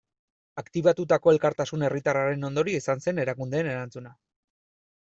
Aktibatutako 0.61 1.33
elkartasun 1.35 1.85
herritarraren 1.91 2.49
ondorio 2.51 2.83
izan 2.83 3.07
zen 3.07 3.25
erakundeen 3.27 3.73
erantzuna. 3.77 4.17